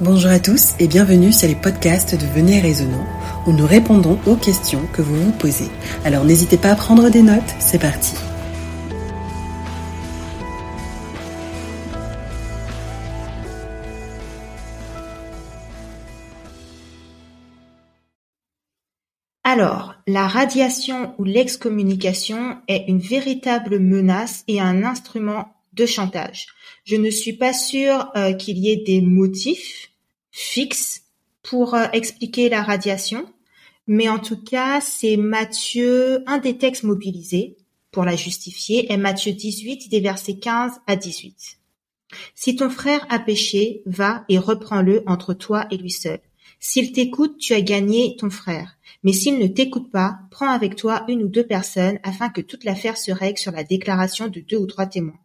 [0.00, 3.06] Bonjour à tous et bienvenue sur les podcasts de Venez Raisonnant
[3.46, 5.68] où nous répondons aux questions que vous vous posez.
[6.04, 8.14] Alors n'hésitez pas à prendre des notes, c'est parti.
[19.44, 26.46] Alors, la radiation ou l'excommunication est une véritable menace et un instrument de chantage.
[26.84, 29.90] Je ne suis pas sûre euh, qu'il y ait des motifs
[30.30, 31.02] fixes
[31.42, 33.26] pour euh, expliquer la radiation,
[33.86, 37.56] mais en tout cas, c'est Matthieu, un des textes mobilisés
[37.90, 41.58] pour la justifier est Matthieu 18 des versets 15 à 18.
[42.34, 46.20] Si ton frère a péché, va et reprends-le entre toi et lui seul.
[46.58, 48.78] S'il t'écoute, tu as gagné ton frère.
[49.02, 52.64] Mais s'il ne t'écoute pas, prends avec toi une ou deux personnes afin que toute
[52.64, 55.18] l'affaire se règle sur la déclaration de deux ou trois témoins.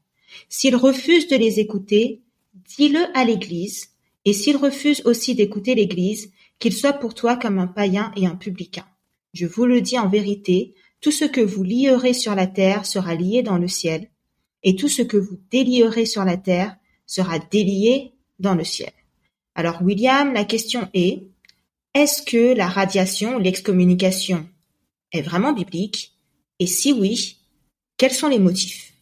[0.50, 2.22] S'il refuse de les écouter,
[2.54, 3.90] dis-le à l'Église,
[4.26, 8.36] et s'il refuse aussi d'écouter l'Église, qu'il soit pour toi comme un païen et un
[8.36, 8.86] publicain.
[9.34, 13.16] Je vous le dis en vérité, tout ce que vous lierez sur la terre sera
[13.16, 14.10] lié dans le ciel,
[14.64, 18.92] et tout ce que vous délierez sur la terre sera délié dans le ciel.
[19.56, 21.24] Alors William, la question est,
[21.94, 24.48] est-ce que la radiation, l'excommunication,
[25.12, 26.14] est vraiment biblique?
[26.60, 27.38] Et si oui,
[27.98, 28.94] quels sont les motifs?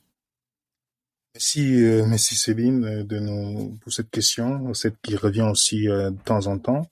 [1.36, 6.12] Merci, euh, merci Céline euh, de nous pour cette question, cette qui revient aussi euh,
[6.12, 6.90] de temps en temps.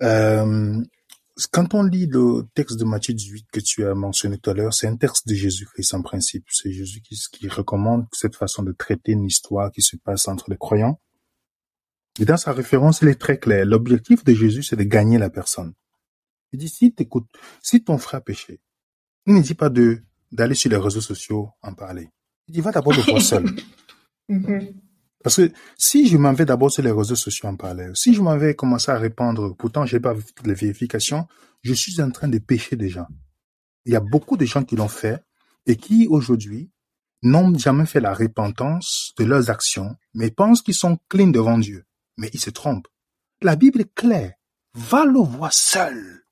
[0.00, 0.82] Euh,
[1.52, 4.72] quand on lit le texte de Matthieu 18 que tu as mentionné tout à l'heure,
[4.72, 6.46] c'est un texte de Jésus-Christ en principe.
[6.48, 10.48] C'est Jésus qui, qui recommande cette façon de traiter une histoire qui se passe entre
[10.48, 10.98] les croyants.
[12.18, 13.66] Et dans sa référence, il est très clair.
[13.66, 15.74] L'objectif de Jésus, c'est de gagner la personne.
[16.54, 17.28] Il dit, si t'écoutes,
[17.62, 18.58] si ton frère péché,
[19.26, 20.02] il ne dit pas de,
[20.32, 22.08] d'aller sur les réseaux sociaux en parler.
[22.50, 23.46] Il dit, va d'abord le voir seul.
[24.28, 24.74] Mhm.
[25.22, 28.20] Parce que si je m'en vais d'abord sur les réseaux sociaux en parler, si je
[28.20, 31.28] m'en vais commencer à répandre, pourtant j'ai pas vu toutes les vérifications,
[31.62, 33.06] je suis en train de pécher des gens.
[33.84, 35.22] Il y a beaucoup de gens qui l'ont fait
[35.66, 36.72] et qui aujourd'hui
[37.22, 41.84] n'ont jamais fait la repentance de leurs actions, mais pensent qu'ils sont clean devant Dieu.
[42.16, 42.88] Mais ils se trompent.
[43.42, 44.32] La Bible est claire.
[44.74, 46.24] Va le voir seul.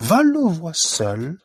[0.00, 1.38] Va le voir seul.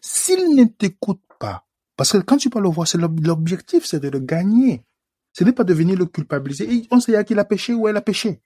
[0.00, 1.65] S'il ne t'écoute pas,
[1.96, 4.84] parce que quand tu vas le voir, c'est l'ob- l'objectif, c'est de le gagner.
[5.32, 6.72] Ce n'est pas de venir le culpabiliser.
[6.72, 8.40] Et on sait qu'il a péché ou elle a péché.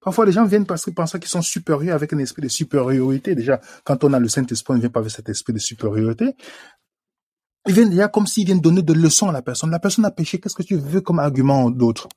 [0.00, 3.34] Parfois, les gens viennent parce qu'ils pensent qu'ils sont supérieurs avec un esprit de supériorité.
[3.34, 6.36] Déjà, quand on a le Saint-Esprit, on ne vient pas avec cet esprit de supériorité.
[7.66, 9.70] Ils viennent déjà comme s'ils viennent donner de leçons à la personne.
[9.70, 10.38] La personne a péché.
[10.38, 12.08] Qu'est-ce que tu veux comme argument d'autre?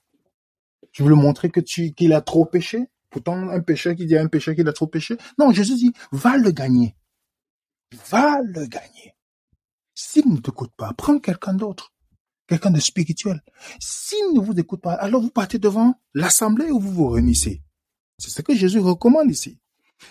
[0.92, 2.86] Tu veux lui montrer qu'il a trop péché?
[3.10, 5.18] Pourtant, un pécheur qui dit à un pécheur qu'il a trop péché.
[5.38, 6.96] Non, Jésus dit, va le gagner.
[8.10, 9.16] Va le gagner.
[10.04, 11.94] S'il ne t'écoute pas, prends quelqu'un d'autre.
[12.48, 13.40] Quelqu'un de spirituel.
[13.80, 17.62] S'il ne vous écoute pas, alors vous partez devant l'assemblée ou vous vous réunissez.
[18.18, 19.60] C'est ce que Jésus recommande ici.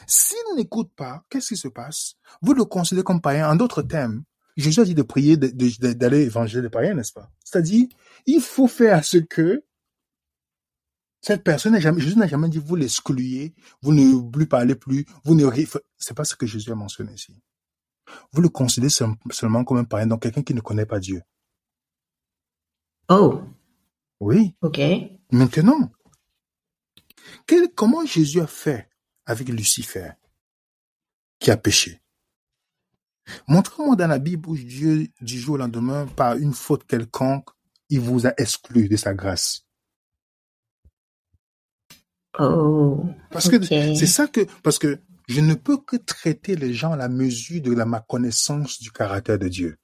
[0.07, 2.15] S'il n'écoute pas, qu'est-ce qui se passe?
[2.41, 3.51] Vous le considérez comme païen.
[3.51, 4.23] En d'autres termes,
[4.57, 7.29] Jésus a dit de prier, d'aller évangéliser les païens, n'est-ce pas?
[7.45, 7.89] C'est-à-dire,
[8.27, 9.65] il faut faire à ce que
[11.21, 15.05] cette personne n'a jamais, Jésus n'a jamais dit vous l'excluez, vous ne lui parlez plus,
[15.25, 15.51] vous ne,
[15.99, 17.35] c'est pas ce que Jésus a mentionné ici.
[18.33, 21.23] Vous le considérez seul- seulement comme un païen, donc quelqu'un qui ne connaît pas Dieu.
[23.09, 23.41] Oh,
[24.21, 24.55] Oui.
[24.63, 24.81] ok.
[25.33, 25.91] Maintenant,
[27.47, 28.89] quel, comment Jésus a fait
[29.27, 30.13] avec Lucifer,
[31.39, 32.01] qui a péché?
[33.49, 37.49] Montrez-moi dans la Bible où Dieu, du jour au lendemain, par une faute quelconque,
[37.89, 39.67] il vous a exclu de sa grâce.
[42.39, 45.01] Oh, Parce que c'est ça que, parce que
[45.31, 48.91] je ne peux que traiter les gens à la mesure de la, ma connaissance du
[48.91, 49.79] caractère de Dieu.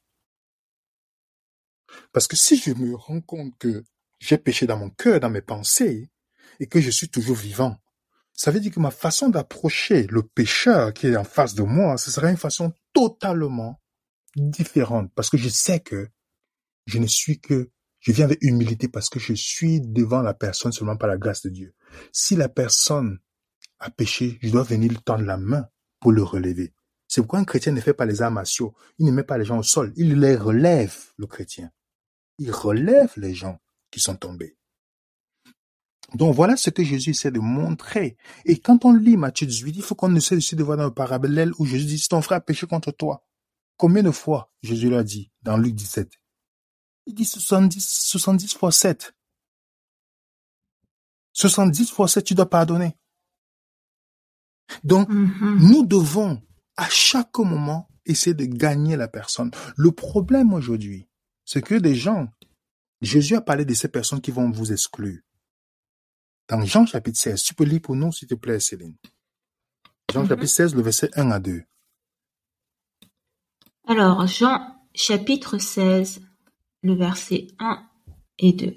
[2.12, 3.84] Parce que si je me rends compte que
[4.18, 6.10] j'ai péché dans mon cœur, dans mes pensées,
[6.58, 7.76] et que je suis toujours vivant,
[8.32, 11.96] ça veut dire que ma façon d'approcher le pécheur qui est en face de moi,
[11.96, 13.80] ce sera une façon totalement
[14.34, 15.12] différente.
[15.14, 16.08] Parce que je sais que
[16.86, 17.70] je ne suis que,
[18.00, 21.42] je viens avec humilité parce que je suis devant la personne seulement par la grâce
[21.42, 21.72] de Dieu.
[22.10, 23.20] Si la personne
[23.78, 25.66] a péché, je dois venir lui tendre la main
[26.00, 26.72] pour le relever.
[27.08, 28.74] C'est pourquoi un chrétien ne fait pas les arts martiaux.
[28.98, 29.92] Il ne met pas les gens au sol.
[29.96, 31.70] Il les relève, le chrétien.
[32.38, 33.58] Il relève les gens
[33.90, 34.56] qui sont tombés.
[36.14, 38.16] Donc voilà ce que Jésus essaie de montrer.
[38.44, 40.94] Et quand on lit Matthieu 18, il faut qu'on essaie aussi de voir dans le
[40.94, 43.24] parallèle où Jésus dit, si ton frère a péché contre toi,
[43.76, 46.10] combien de fois Jésus l'a dit dans Luc 17
[47.06, 49.14] Il dit 70, 70 fois 7.
[51.32, 52.96] 70 fois 7, tu dois pardonner.
[54.84, 55.58] Donc, Mhm.
[55.60, 56.42] nous devons
[56.76, 59.50] à chaque moment essayer de gagner la personne.
[59.76, 61.08] Le problème aujourd'hui,
[61.44, 62.28] c'est que des gens,
[63.02, 65.18] Jésus a parlé de ces personnes qui vont vous exclure.
[66.48, 67.42] dans Jean chapitre 16.
[67.42, 68.94] Tu peux lire pour nous, s'il te plaît, Céline.
[70.12, 70.28] Jean Mhm.
[70.28, 71.64] chapitre 16, le verset 1 à 2.
[73.88, 74.60] Alors, Jean
[74.94, 76.20] chapitre 16,
[76.82, 77.82] le verset 1
[78.38, 78.74] et 2.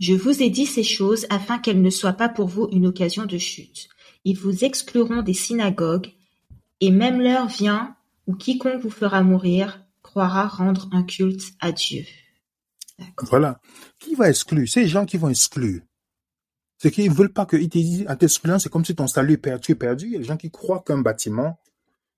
[0.00, 3.26] Je vous ai dit ces choses afin qu'elles ne soient pas pour vous une occasion
[3.26, 3.88] de chute.
[4.24, 6.12] Ils vous excluront des synagogues,
[6.80, 7.96] et même l'heure vient
[8.26, 12.04] où quiconque vous fera mourir croira rendre un culte à Dieu.
[13.22, 13.60] Voilà.
[13.98, 14.68] Qui va exclure?
[14.68, 15.80] Ces gens qui vont exclure.
[16.78, 19.34] C'est qu'ils ne veulent pas qu'ils te disent, en t'excluant, c'est comme si ton salut
[19.34, 20.06] est perdu, perdu.
[20.06, 21.60] Il y a des gens qui croient qu'un bâtiment,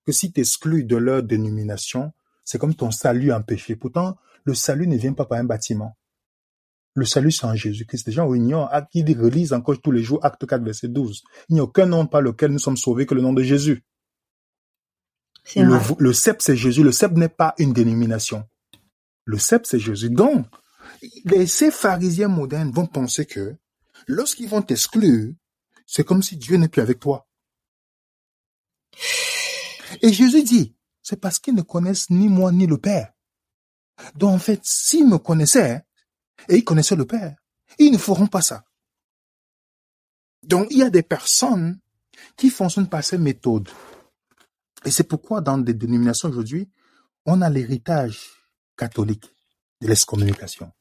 [0.05, 2.13] que si tu exclus de leur dénomination,
[2.43, 3.75] c'est comme ton salut empêché.
[3.75, 5.95] Pourtant, le salut ne vient pas par un bâtiment.
[6.95, 8.07] Le salut, c'est en Jésus-Christ.
[8.07, 11.23] Les gens ignorent, ils relisent encore tous les jours, acte 4, verset 12.
[11.49, 13.83] Il n'y a aucun nom par lequel nous sommes sauvés que le nom de Jésus.
[15.57, 16.83] Le, le cep, c'est Jésus.
[16.83, 18.47] Le cep n'est pas une dénomination.
[19.25, 20.09] Le cep, c'est Jésus.
[20.09, 20.47] Donc,
[21.25, 23.55] les, ces pharisiens modernes vont penser que
[24.07, 25.33] lorsqu'ils vont t'exclure,
[25.85, 27.27] c'est comme si Dieu n'est plus avec toi.
[30.01, 33.11] Et Jésus dit, c'est parce qu'ils ne connaissent ni moi ni le Père.
[34.15, 35.84] Donc en fait, s'ils me connaissaient
[36.49, 37.35] et ils connaissaient le Père,
[37.79, 38.63] ils ne feront pas ça.
[40.43, 41.79] Donc il y a des personnes
[42.35, 43.69] qui fonctionnent par ces méthodes.
[44.85, 46.69] Et c'est pourquoi dans des dénominations aujourd'hui,
[47.25, 48.29] on a l'héritage
[48.77, 49.33] catholique
[49.81, 50.71] de l'excommunication.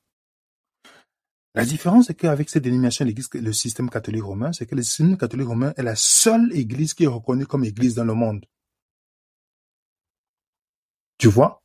[1.55, 5.17] La différence, c'est qu'avec ces dénominations, l'église, le système catholique romain, c'est que le système
[5.17, 8.45] catholique romain est la seule église qui est reconnue comme église dans le monde.
[11.17, 11.63] Tu vois?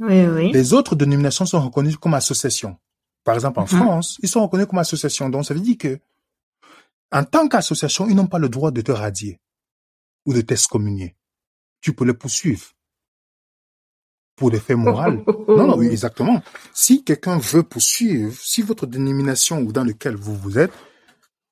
[0.00, 0.52] Oui, oui.
[0.52, 2.76] Les autres dénominations sont reconnues comme associations.
[3.24, 3.68] Par exemple, en Mhm.
[3.68, 5.28] France, ils sont reconnus comme associations.
[5.28, 5.98] Donc, ça veut dire que,
[7.12, 9.40] en tant qu'association, ils n'ont pas le droit de te radier
[10.26, 11.16] ou de t'excommunier.
[11.80, 12.66] Tu peux les poursuivre
[14.36, 15.02] pour des faits moraux.
[15.48, 16.40] Non, non, oui, exactement.
[16.72, 20.72] Si quelqu'un veut poursuivre, si votre dénomination ou dans lequel vous vous êtes,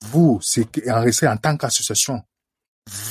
[0.05, 2.23] vous, c'est que- en restant en tant qu'association,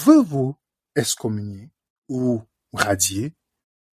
[0.05, 0.55] veut vous
[0.95, 1.69] excommunier
[2.07, 2.41] ou
[2.73, 3.33] radier,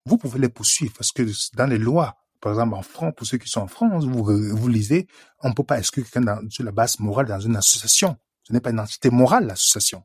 [0.05, 1.23] vous pouvez les poursuivre parce que
[1.55, 2.15] dans les lois,
[2.47, 5.05] par exemple en France, pour ceux qui sont en France, vous, vous lisez,
[5.43, 8.15] on ne peut pas exclure quelqu'un sur la base morale dans une association.
[8.43, 10.01] Ce n'est pas une entité morale, l'association.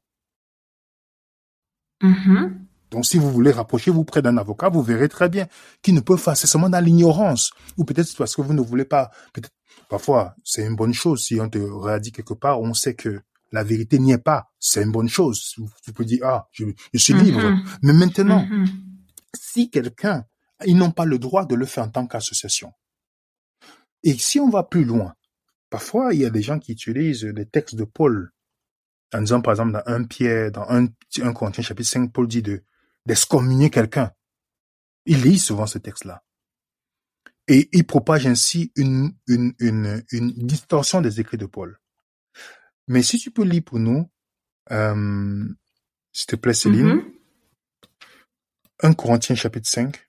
[2.02, 2.66] Mhm.
[2.90, 5.46] Donc, si vous voulez rapprocher vous près d'un avocat, vous verrez très bien
[5.82, 7.52] qu'il ne peut faire, c'est seulement dans l'ignorance.
[7.78, 9.50] Ou peut-être parce que vous ne voulez pas, peut-être,
[9.88, 11.22] parfois, c'est une bonne chose.
[11.22, 13.20] Si on te radie quelque part, on sait que
[13.52, 14.50] la vérité n'y est pas.
[14.58, 15.54] C'est une bonne chose.
[15.84, 17.40] Tu peux dire, ah, je, je suis libre.
[17.40, 17.62] Mhm.
[17.82, 18.66] Mais maintenant, Mhm.
[19.32, 20.24] si quelqu'un,
[20.66, 22.72] ils n'ont pas le droit de le faire en tant qu'association.
[24.02, 25.14] Et si on va plus loin,
[25.70, 28.32] parfois, il y a des gens qui utilisent les textes de Paul,
[29.14, 30.86] en disant, par exemple, dans 1 Pierre, dans 1,
[31.20, 32.64] 1 Corinthiens chapitre 5, Paul dit de,
[33.06, 34.12] d'excommunier quelqu'un.
[35.06, 36.22] Il lit souvent ce texte-là.
[37.48, 41.78] Et il propage ainsi une, une, une, une distorsion des écrits de Paul.
[42.88, 44.10] Mais si tu peux lire pour nous,
[44.70, 45.44] euh,
[46.12, 47.12] s'il te plaît, Céline, Mhm.
[48.82, 50.08] 1 Corinthiens chapitre 5,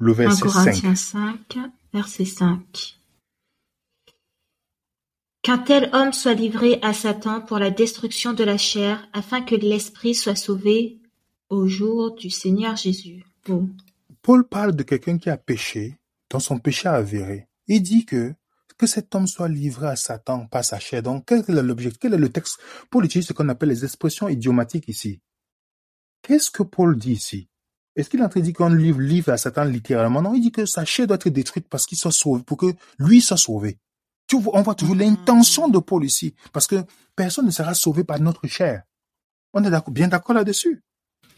[0.00, 0.52] le 1 verset 5.
[0.52, 1.58] Corinthiens 5,
[1.92, 2.98] verset 5.
[5.42, 9.54] Qu'un tel homme soit livré à Satan pour la destruction de la chair, afin que
[9.54, 10.98] l'esprit soit sauvé
[11.48, 13.24] au jour du Seigneur Jésus.
[13.48, 13.68] Oh.
[14.22, 15.96] Paul parle de quelqu'un qui a péché,
[16.30, 17.46] dans son péché avéré.
[17.68, 18.34] Il dit que
[18.78, 21.02] que cet homme soit livré à Satan par sa chair.
[21.02, 22.58] Donc, quel est l'objectif Quel est le texte
[22.90, 25.20] Paul utilise ce qu'on appelle les expressions idiomatiques ici?
[26.22, 27.49] Qu'est-ce que Paul dit ici?
[27.96, 30.22] Est-ce qu'il est en train de dire qu'on livre, livre à Satan littéralement?
[30.22, 32.72] Non, il dit que sa chair doit être détruite parce qu'il soit sauvé, pour que
[32.98, 33.78] lui soit sauvé.
[34.28, 35.00] Tu vois, on voit toujours Mhm.
[35.00, 36.76] l'intention de Paul ici, parce que
[37.16, 38.84] personne ne sera sauvé par notre chair.
[39.52, 40.82] On est bien d'accord là-dessus.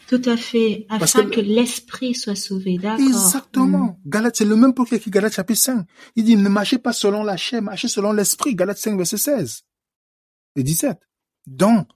[0.08, 3.06] Tout à fait, afin que- que, l'esprit soit sauvé, d'accord.
[3.06, 3.98] Exactement.
[4.04, 5.86] Galates, c'est le même Paul qui écrit Galates chapitre 5.
[6.16, 8.54] Il dit, ne marchez pas selon la chair, marchez selon l'esprit.
[8.54, 9.62] Galates 5, verset 16
[10.56, 10.98] et 17.
[11.46, 11.88] Donc,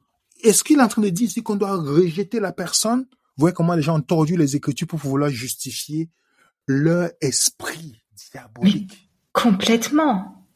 [0.42, 3.06] est-ce qu'il est en train de dire ici qu'on doit rejeter la personne?
[3.37, 6.11] Vous voyez comment les gens ont tordu les Écritures pour vouloir justifier
[6.66, 9.11] leur esprit diabolique.
[9.33, 10.49] Complètement.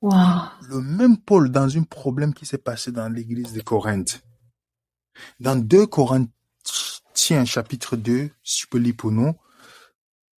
[0.00, 0.48] Waouh.
[0.68, 4.22] Le même Paul dans un problème qui s'est passé dans l'église de Corinthe.
[5.38, 9.32] Dans 2 Corinthiens chapitre 2, si je peux lire pour nous,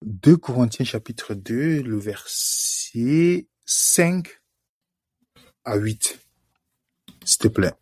[0.03, 4.41] 2 Corinthiens chapitre 2, le verset 5
[5.63, 6.20] à 8.
[7.24, 7.74] S'il te plaît.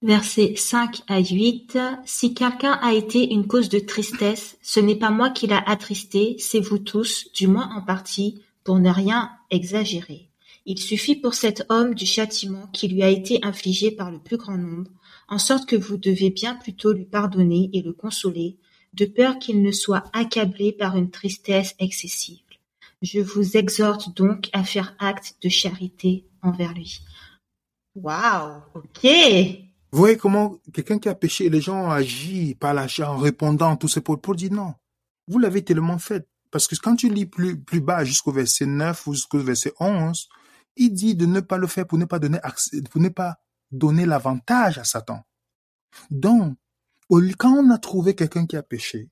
[0.00, 1.76] Versets 5 à 8.
[2.04, 6.36] Si quelqu'un a été une cause de tristesse, ce n'est pas moi qui l'a attristé,
[6.38, 10.28] c'est vous tous, du moins en partie, pour ne rien exagérer.
[10.66, 14.36] Il suffit pour cet homme du châtiment qui lui a été infligé par le plus
[14.36, 14.90] grand nombre,
[15.28, 18.56] en sorte que vous devez bien plutôt lui pardonner et le consoler,
[18.94, 22.38] de peur qu'il ne soit accablé par une tristesse excessive.
[23.02, 27.00] Je vous exhorte donc à faire acte de charité envers lui.
[27.96, 29.67] Waouh, ok.
[29.90, 33.76] Vous voyez comment quelqu'un qui a péché, les gens ont agi par l'achat en répondant
[33.76, 34.20] tout ce Paul.
[34.20, 34.74] Paul dit non.
[35.28, 36.28] Vous l'avez tellement fait.
[36.50, 40.28] Parce que quand tu lis plus, bas jusqu'au verset 9 ou jusqu'au verset 11,
[40.76, 42.38] il dit de ne pas le faire pour ne pas donner
[42.90, 43.38] pour ne pas
[43.70, 45.22] donner l'avantage à Satan.
[46.10, 46.56] Donc,
[47.38, 49.10] quand on a trouvé quelqu'un qui a péché,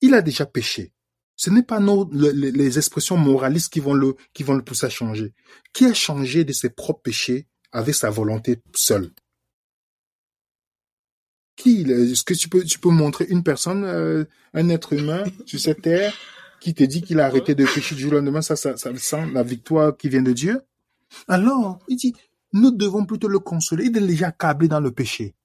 [0.00, 0.92] il a déjà péché.
[1.36, 4.86] Ce n'est pas nos, les, les, expressions moralistes qui vont le, qui vont le pousser
[4.86, 5.34] à changer.
[5.72, 9.12] Qui a changé de ses propres péchés avec sa volonté seule?
[11.62, 11.82] Qui?
[11.82, 15.82] Est-ce que tu peux, tu peux montrer une personne, euh, un être humain sur cette
[15.82, 16.12] terre
[16.60, 18.96] qui te dit qu'il a arrêté de pécher du jour au lendemain, ça, ça, ça
[18.96, 20.60] sent la victoire qui vient de Dieu?
[21.28, 22.14] Alors, il dit,
[22.52, 23.84] nous devons plutôt le consoler.
[23.84, 25.36] Il est déjà accablé dans le péché.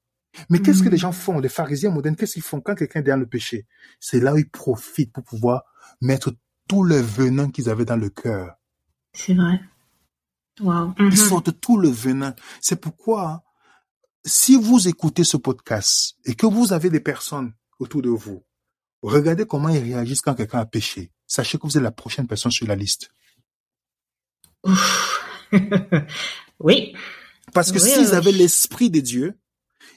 [0.50, 1.40] Mais qu'est-ce que les gens font?
[1.40, 3.68] Les pharisiens modernes, qu'est-ce qu'ils font quand quelqu'un est dans le péché?
[4.00, 5.64] C'est là où ils profitent pour pouvoir
[6.02, 6.34] mettre
[6.68, 8.56] tout le venin qu'ils avaient dans le cœur.
[9.14, 9.60] C'est vrai.
[10.60, 10.94] Wow.
[11.00, 12.36] Ils sortent tout le venin.
[12.62, 13.44] C'est pourquoi,
[14.28, 18.44] si vous écoutez ce podcast et que vous avez des personnes autour de vous,
[19.02, 21.12] regardez comment ils réagissent quand quelqu'un a péché.
[21.26, 23.10] Sachez que vous êtes la prochaine personne sur la liste.
[26.60, 26.94] oui.
[27.54, 28.16] Parce que Oui, s'ils oui.
[28.16, 29.40] avaient l'esprit de Dieu,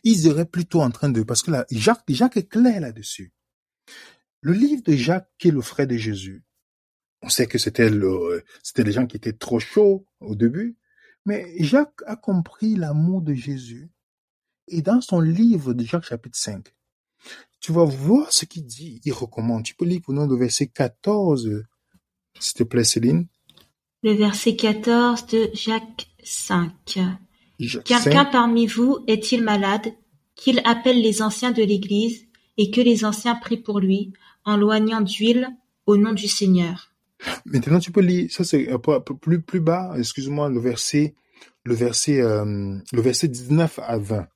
[0.04, 3.32] ils seraient plutôt en train de, parce que là, Jacques, Jacques est clair là-dessus.
[4.40, 6.44] Le livre de Jacques, qui est le frère de Jésus,
[7.22, 10.78] on sait que c'était le, c'était les gens qui étaient trop chauds au début,
[11.26, 13.90] mais Jacques a compris l'amour de Jésus.
[14.70, 16.64] Et dans son livre de Jacques chapitre 5,
[17.60, 19.64] tu vas voir ce qu'il dit, il recommande.
[19.64, 21.64] Tu peux lire pour nous le verset 14,
[22.38, 23.26] s'il te plaît, Céline.
[24.02, 26.72] Le verset 14 de Jacques 5.
[27.58, 28.32] Jacques Quelqu'un 5.
[28.32, 29.92] parmi vous est-il malade
[30.36, 32.24] Qu'il appelle les anciens de l'Église
[32.56, 34.12] et que les anciens prient pour lui
[34.44, 35.48] en loignant d'huile
[35.84, 36.92] au nom du Seigneur?
[37.44, 41.14] Maintenant, tu peux lire, ça c'est un plus, plus bas, excuse-moi, le verset,
[41.64, 44.26] le verset, euh, le verset 19 à 20.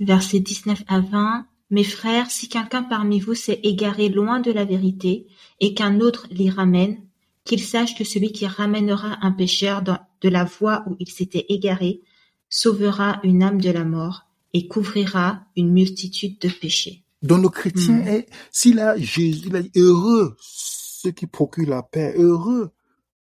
[0.00, 1.46] Versets 19 à 20.
[1.70, 5.26] Mes frères, si quelqu'un parmi vous s'est égaré loin de la vérité
[5.60, 6.98] et qu'un autre l'y ramène,
[7.44, 11.46] qu'il sache que celui qui ramènera un pécheur dans- de la voie où il s'était
[11.48, 12.00] égaré
[12.48, 17.04] sauvera une âme de la mort et couvrira une multitude de péchés.
[17.22, 18.08] Donc le chrétien Hmm.
[18.08, 22.70] est, s'il a Jésus, il dit, heureux ceux qui procurent la paix, heureux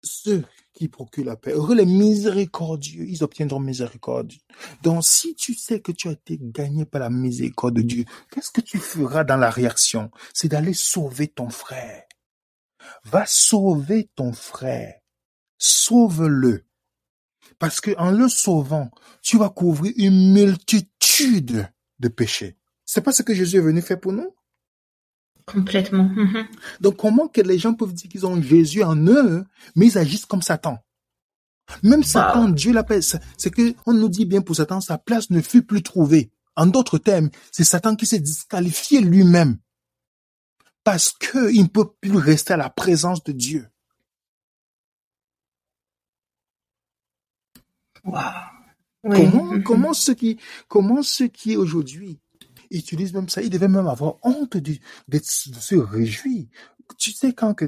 [0.03, 0.43] ceux
[0.77, 4.31] qui procurent la paix, heureux les miséricordieux, ils obtiendront miséricorde.
[4.83, 8.51] Donc si tu sais que tu as été gagné par la miséricorde de Dieu, qu'est-ce
[8.51, 10.11] que tu feras dans la réaction?
[10.33, 12.03] C'est d'aller sauver ton frère.
[13.05, 14.93] Va sauver ton frère.
[15.57, 16.63] Sauve-le.
[17.57, 18.91] Parce que en le sauvant,
[19.23, 21.67] tu vas couvrir une multitude
[21.99, 22.55] de péchés.
[22.85, 24.36] C'est pas ce que Jésus est venu faire pour nous?
[25.47, 26.03] Complètement.
[26.03, 26.45] Mhm.
[26.81, 30.25] Donc comment que les gens peuvent dire qu'ils ont Jésus en eux, mais ils agissent
[30.25, 30.77] comme Satan?
[31.83, 35.29] Même Satan, Dieu l'appelle, c'est c'est que on nous dit bien pour Satan, sa place
[35.29, 36.31] ne fut plus trouvée.
[36.55, 39.57] En d'autres termes, c'est Satan qui s'est disqualifié lui-même.
[40.83, 43.67] Parce que il ne peut plus rester à la présence de Dieu.
[48.05, 48.19] Oui.
[49.03, 49.63] Comment, Mhm.
[49.63, 50.37] comment ceux qui,
[50.67, 52.19] comment ceux qui aujourd'hui
[52.71, 54.73] utilisent même ça, ils devaient même avoir honte de,
[55.07, 56.45] de, de se réjouir.
[56.97, 57.65] Tu sais quand que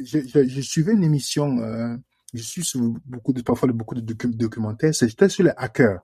[0.00, 1.96] je, je, je suivais une émission, euh,
[2.34, 6.00] je suis sur beaucoup de parfois beaucoup de docu- documentaires, c'était sur les hackers.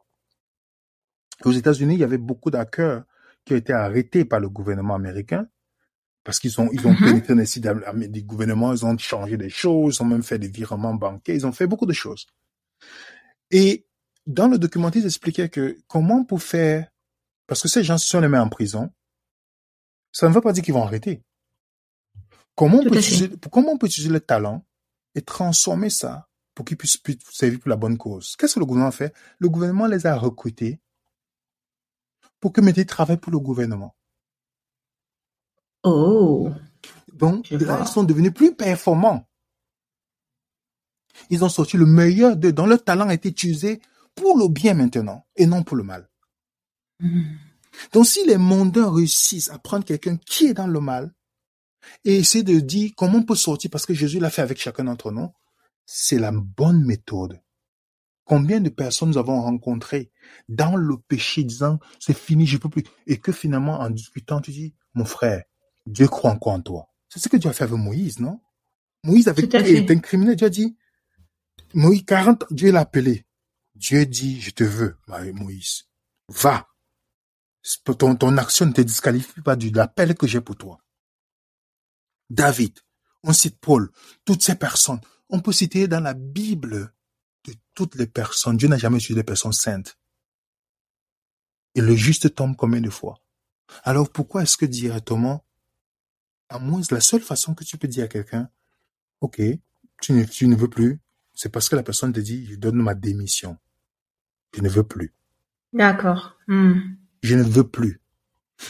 [1.44, 3.04] Aux États-Unis, il y avait beaucoup d'hackers
[3.44, 5.46] qui ont été arrêtés par le gouvernement américain
[6.24, 6.98] parce qu'ils ont ils ont Mhm.
[7.02, 10.22] pénétré dans les sites am- du gouvernement, ils ont changé des choses, ils ont même
[10.22, 12.26] fait des virements bancaires, ils ont fait beaucoup de choses.
[13.50, 13.86] Et
[14.26, 16.88] dans le documentaire, ils expliquaient que comment pour faire,
[17.50, 18.92] parce que ces gens, si on les met en prison,
[20.12, 21.24] ça ne veut pas dire qu'ils vont arrêter.
[22.54, 23.08] Comment on, Tout peut à fait.
[23.08, 24.64] utiliser, comment peut utiliser le talent
[25.16, 27.02] et transformer ça pour qu'ils puissent
[27.32, 28.36] servir pour la bonne cause?
[28.36, 29.12] Qu'est-ce que le gouvernement fait?
[29.40, 30.80] Le gouvernement les a recrutés
[32.38, 33.96] pour que maintenant ils travaillent pour le gouvernement.
[35.82, 36.50] Oh.
[37.12, 39.28] Donc, là, ils sont devenus plus performants.
[41.30, 43.82] Ils ont sorti le meilleur d'eux, dont leur talent a été utilisé
[44.14, 46.09] pour le bien maintenant et non pour le mal.
[47.00, 47.38] Mhm.
[47.92, 51.12] Donc, si les mondains réussissent à prendre quelqu'un qui est dans le mal
[52.04, 54.84] et essayer de dire comment on peut sortir parce que Jésus l'a fait avec chacun
[54.84, 55.30] d'entre nous,
[55.86, 57.40] c'est la bonne méthode.
[58.24, 60.12] Combien de personnes nous avons rencontrées
[60.48, 62.84] dans le péché disant c'est fini, je peux plus.
[63.06, 65.42] Et que finalement, en discutant, tu dis, mon frère,
[65.86, 66.88] Dieu croit encore en toi.
[67.08, 68.40] C'est ce que Dieu a fait avec Moïse, non?
[69.02, 69.42] Moïse fait.
[69.42, 70.36] été incriminé.
[70.36, 70.76] Dieu a dit,
[71.74, 73.26] Moïse, 40, Dieu l'a appelé.
[73.74, 75.84] Dieu dit, je te veux, Moïse.
[76.28, 76.69] Va.
[77.84, 80.78] Ton, ton action ne te disqualifie pas de l'appel que j'ai pour toi.
[82.30, 82.78] David,
[83.22, 83.90] on cite Paul,
[84.24, 85.00] toutes ces personnes.
[85.28, 86.92] On peut citer dans la Bible
[87.44, 88.56] de toutes les personnes.
[88.56, 89.98] Dieu n'a jamais utilisé des personnes saintes.
[91.74, 93.20] Et le juste tombe combien de fois?
[93.84, 95.44] Alors pourquoi est-ce que directement,
[96.48, 98.50] à moins la seule façon que tu peux dire à quelqu'un,
[99.20, 99.40] ok,
[100.00, 101.00] tu ne, tu ne veux plus,
[101.34, 103.56] c'est parce que la personne te dit, je donne ma démission.
[104.54, 105.14] Je ne veux plus.
[105.72, 106.36] D'accord.
[106.48, 106.96] Hmm.
[107.22, 108.00] Je ne veux plus.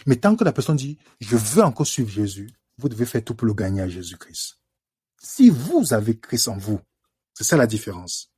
[0.07, 3.35] Mais tant que la personne dit, je veux encore suivre Jésus, vous devez faire tout
[3.35, 4.59] pour le gagner à Jésus-Christ.
[5.21, 6.81] Si vous avez Christ en vous,
[7.35, 8.33] c'est ça la différence.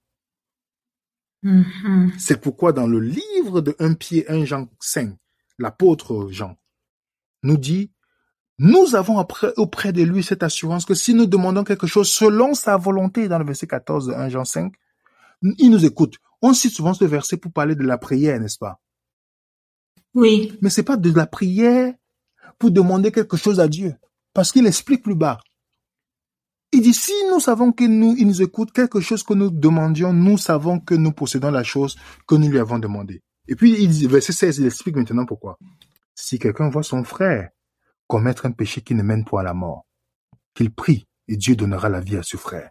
[1.43, 2.13] Mhm.
[2.19, 5.17] C'est pourquoi dans le livre de 1 Pied 1 Jean 5,
[5.59, 6.57] l'apôtre Jean
[7.43, 7.91] nous dit,
[8.59, 12.55] nous avons après- auprès de lui cette assurance que si nous demandons quelque chose selon
[12.55, 14.73] sa volonté, dans le verset 14 de 1 Jean 5,
[15.59, 16.17] il nous écoute.
[16.43, 18.81] On cite souvent ce verset pour parler de la prière, n'est-ce pas?
[20.15, 20.59] Oui.
[20.61, 21.95] Mais c'est pas de la prière
[22.59, 23.95] pour demander quelque chose à Dieu.
[24.35, 25.41] Parce qu'il explique plus bas.
[26.73, 30.13] Il dit, si nous savons que nous, il nous écoute quelque chose que nous demandions,
[30.13, 33.23] nous savons que nous possédons la chose que nous lui avons demandé.
[33.47, 35.59] Et puis, il dit, verset 16, il explique maintenant pourquoi.
[36.15, 37.51] Si quelqu'un voit son frère
[38.07, 39.85] commettre un péché qui ne mène pas à la mort,
[40.55, 42.71] qu'il prie et Dieu donnera la vie à ce frère.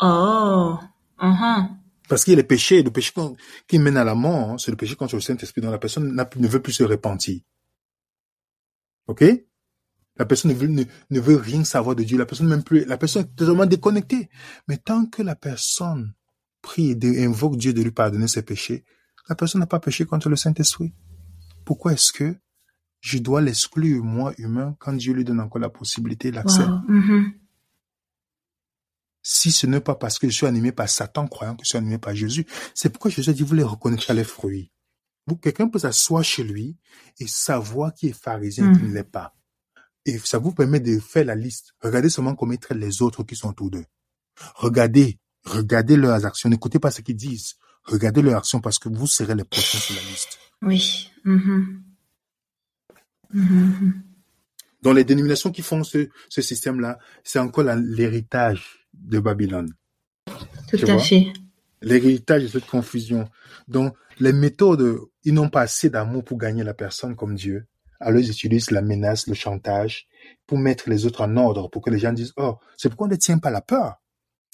[0.00, 0.78] Oh.
[1.20, 1.79] Mhm.
[2.10, 3.12] Parce qu'il y a les péchés, le péché
[3.68, 6.12] qui mène à la mort, hein, c'est le péché contre le Saint-Esprit dont la personne
[6.12, 7.40] ne veut plus se repentir.
[9.06, 9.22] Ok?
[10.16, 12.18] La personne ne veut, rien savoir de Dieu.
[12.18, 14.28] La personne même plus, la personne est totalement déconnectée.
[14.66, 16.12] Mais tant que la personne
[16.62, 18.84] prie et invoque Dieu de lui pardonner ses péchés,
[19.28, 20.92] la personne n'a pas péché contre le Saint-Esprit.
[21.64, 22.34] Pourquoi est-ce que
[22.98, 26.66] je dois l'exclure, moi, humain, quand Dieu lui donne encore la possibilité, l'accès?
[26.88, 27.34] Mhm.
[29.22, 31.78] Si ce n'est pas parce que je suis animé par Satan, croyant que je suis
[31.78, 34.70] animé par Jésus, c'est pourquoi Jésus a dit, vous les reconnaîtrez à les fruits.
[35.42, 36.76] Quelqu'un peut s'asseoir chez lui
[37.20, 38.88] et savoir qui est pharisien et qui Mm.
[38.88, 39.36] ne l'est pas.
[40.06, 41.74] Et ça vous permet de faire la liste.
[41.80, 43.84] Regardez seulement comment ils traitent les autres qui sont autour d'eux.
[44.56, 46.48] Regardez, regardez leurs actions.
[46.48, 47.56] N'écoutez pas ce qu'ils disent.
[47.84, 50.38] Regardez leurs actions parce que vous serez les prochains sur la liste.
[50.62, 51.10] Oui.
[51.24, 51.82] Mhm.
[54.82, 59.72] Dans les dénominations qui font ce, ce système-là, c'est encore l'héritage de Babylone.
[60.68, 61.02] Tout Tu à vois?
[61.02, 61.32] fait.
[61.82, 63.28] l'héritage de cette confusion.
[63.68, 67.66] Donc, les méthodes, ils n'ont pas assez d'amour pour gagner la personne comme Dieu.
[68.00, 70.06] Alors, ils utilisent la menace, le chantage
[70.46, 73.10] pour mettre les autres en ordre, pour que les gens disent, oh, c'est pourquoi on
[73.10, 73.94] ne tient pas la peur?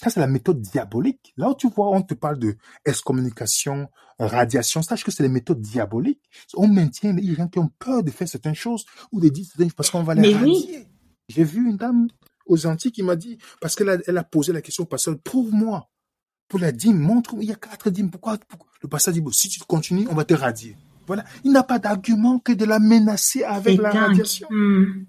[0.03, 1.33] Ça, c'est la méthode diabolique.
[1.37, 5.61] Là où tu vois, on te parle de excommunication, radiation, sache que c'est les méthodes
[5.61, 6.23] diaboliques.
[6.55, 9.69] On maintient les gens qui ont peur de faire certaines choses ou de dire certaines
[9.69, 10.67] choses parce qu'on va les Mais oui.
[10.67, 10.87] radier.
[11.29, 12.09] J'ai vu une dame
[12.47, 15.19] aux Antilles qui m'a dit, parce qu'elle a, elle a posé la question au pasteur,
[15.23, 15.89] prouve-moi
[16.49, 18.11] pour la dîme, montre où il y a quatre dîmes.
[18.11, 20.77] Pourquoi, pourquoi- Le pasteur dit, bon, si tu continues, on va te radier.
[21.07, 21.25] Voilà.
[21.45, 24.03] Il n'a pas d'argument que de la menacer avec la dingue.
[24.09, 24.49] radiation.
[24.51, 25.05] Hmm.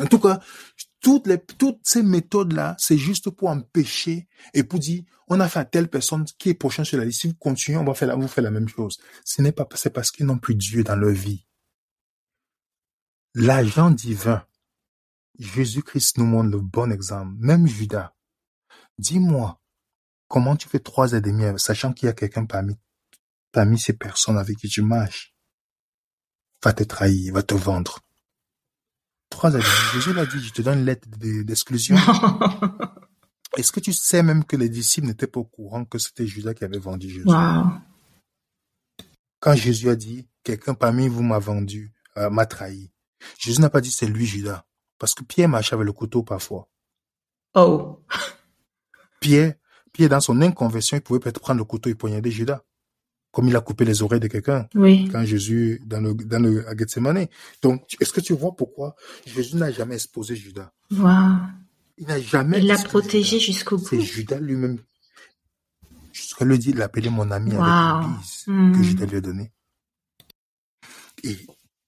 [0.00, 0.40] En tout cas,
[1.00, 5.60] toutes les, toutes ces méthodes-là, c'est juste pour empêcher et pour dire, on a fait
[5.60, 7.20] à telle personne qui est prochaine sur la liste.
[7.20, 8.98] Si vous continuez, on va faire la, vous faire la même chose.
[9.24, 11.46] Ce n'est pas, c'est parce qu'ils n'ont plus Dieu dans leur vie.
[13.34, 14.44] L'agent divin,
[15.38, 17.32] Jésus-Christ nous montre le bon exemple.
[17.38, 18.14] Même Judas.
[18.98, 19.60] Dis-moi,
[20.28, 22.76] comment tu fais trois et demi, sachant qu'il y a quelqu'un parmi,
[23.52, 25.34] parmi ces personnes avec qui tu marches,
[26.62, 28.00] va te trahir, va te vendre.
[29.30, 29.64] Trois et demi.
[29.92, 31.96] Jésus l'a dit, je te donne une lettre de- d'exclusion.
[33.56, 36.54] Est-ce que tu sais même que les disciples n'étaient pas au courant que c'était Judas
[36.54, 37.26] qui avait vendu Jésus?
[37.26, 37.64] Wow.
[39.40, 42.90] Quand Jésus a dit, quelqu'un parmi vous m'a vendu, euh, m'a trahi.
[43.38, 44.64] Jésus n'a pas dit c'est lui Judas.
[45.04, 46.66] Parce que Pierre marchait avec le couteau parfois.
[47.52, 48.00] Oh.
[49.20, 49.52] Pierre,
[49.92, 52.62] Pierre, dans son inconversion, il pouvait peut-être prendre le couteau et poignarder Judas.
[53.30, 55.06] Comme il a coupé les oreilles de quelqu'un Oui.
[55.12, 57.26] quand Jésus, dans le, dans le, à Gethsemane.
[57.60, 60.72] Donc, est-ce que tu vois pourquoi Jésus n'a jamais exposé Judas?
[60.90, 61.36] Wow.
[61.98, 64.02] Il n'a jamais Il l'a protégé jusqu'au C'est bout.
[64.04, 64.78] Judas lui-même.
[66.14, 67.62] Jusqu'à le dire, il l'appelait mon ami Wow.
[67.62, 68.72] avec l'église Hmm.
[68.72, 69.52] que Judas lui a donné.
[71.24, 71.36] Et,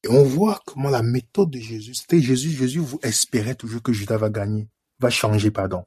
[0.06, 3.92] et on voit comment la méthode de Jésus, c'était Jésus, Jésus vous espérait toujours que
[3.92, 4.68] Judas va gagner,
[5.00, 5.84] va changer, pardon.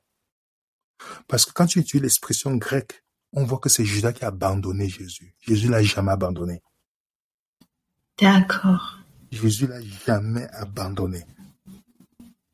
[1.27, 4.89] Parce que quand tu utilises l'expression grecque, on voit que c'est Judas qui a abandonné
[4.89, 5.33] Jésus.
[5.39, 6.61] Jésus l'a jamais abandonné.
[8.19, 8.99] D'accord.
[9.31, 11.23] Jésus l'a jamais abandonné.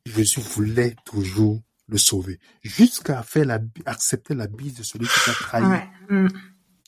[0.04, 2.38] Jésus voulait toujours le sauver.
[2.62, 5.64] Jusqu'à faire la, accepter la bise de celui qui t'a trahi.
[5.64, 5.88] Ouais.
[6.10, 6.28] Hmm.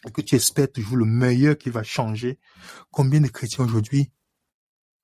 [0.07, 2.39] Et que tu espères toujours le meilleur qui va changer.
[2.93, 4.13] Combien de chrétiens aujourd'hui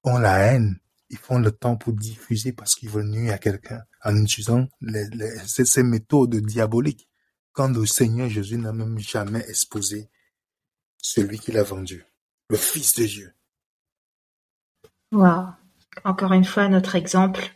[0.04, 0.78] ont la haine?
[1.10, 5.08] Ils font le temps pour diffuser parce qu'ils veulent nuire à quelqu'un en utilisant les,
[5.10, 7.08] les- ces, ces méthodes diaboliques.
[7.52, 10.08] Quand le Seigneur Jésus n'a même jamais exposé
[11.00, 12.04] celui qu'il a vendu,
[12.48, 13.34] le Fils de Dieu.
[15.12, 15.46] Wow.
[16.04, 17.54] Encore une fois, notre exemple,